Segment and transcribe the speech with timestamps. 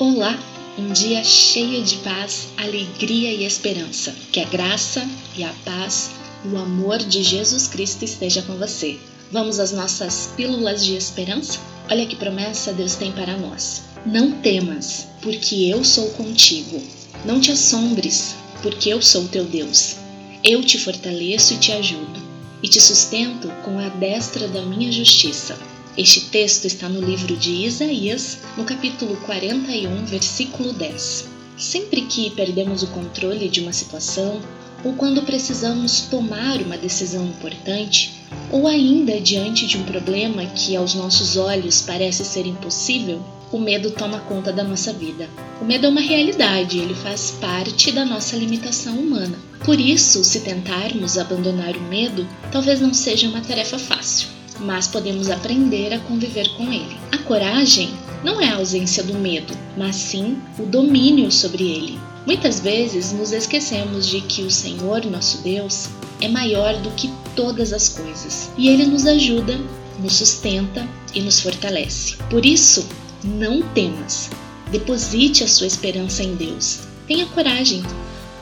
[0.00, 0.38] Olá,
[0.78, 4.14] um dia cheio de paz, alegria e esperança.
[4.30, 5.04] Que a graça
[5.36, 6.12] e a paz,
[6.44, 8.96] o amor de Jesus Cristo esteja com você.
[9.32, 11.58] Vamos às nossas pílulas de esperança?
[11.90, 13.82] Olha que promessa Deus tem para nós.
[14.06, 16.80] Não temas, porque eu sou contigo.
[17.24, 19.96] Não te assombres, porque eu sou teu Deus.
[20.44, 22.22] Eu te fortaleço e te ajudo,
[22.62, 25.58] e te sustento com a destra da minha justiça.
[25.98, 31.28] Este texto está no livro de Isaías, no capítulo 41, versículo 10.
[31.56, 34.40] Sempre que perdemos o controle de uma situação,
[34.84, 38.14] ou quando precisamos tomar uma decisão importante,
[38.52, 43.20] ou ainda diante de um problema que aos nossos olhos parece ser impossível,
[43.50, 45.28] o medo toma conta da nossa vida.
[45.60, 49.36] O medo é uma realidade, ele faz parte da nossa limitação humana.
[49.64, 55.30] Por isso, se tentarmos abandonar o medo, talvez não seja uma tarefa fácil mas podemos
[55.30, 56.96] aprender a conviver com ele.
[57.12, 57.90] A coragem
[58.24, 61.98] não é a ausência do medo, mas sim o domínio sobre ele.
[62.26, 65.88] Muitas vezes nos esquecemos de que o Senhor, nosso Deus,
[66.20, 69.58] é maior do que todas as coisas e ele nos ajuda,
[69.98, 72.16] nos sustenta e nos fortalece.
[72.28, 72.86] Por isso,
[73.24, 74.30] não temas.
[74.70, 76.80] Deposite a sua esperança em Deus.
[77.06, 77.82] Tenha coragem.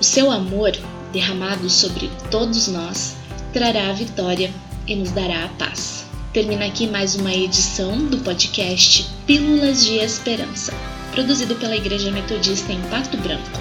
[0.00, 0.72] O seu amor,
[1.12, 3.16] derramado sobre todos nós,
[3.52, 4.52] trará a vitória
[4.86, 6.05] e nos dará a paz.
[6.36, 10.70] Termina aqui mais uma edição do podcast Pílulas de Esperança,
[11.10, 13.58] produzido pela Igreja Metodista em Pato Branco.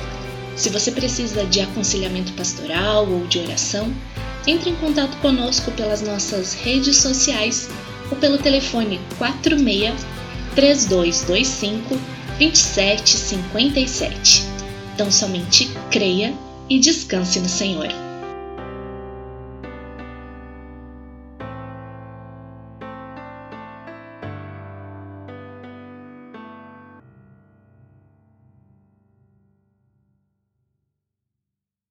[0.58, 3.96] Se você precisa de aconselhamento pastoral ou de oração,
[4.46, 7.70] entre em contato conosco pelas nossas redes sociais
[8.12, 9.94] ou pelo telefone 46
[10.54, 11.98] 3225
[12.38, 14.44] 2757.
[14.94, 16.34] Então somente creia
[16.70, 18.05] e descanse no Senhor.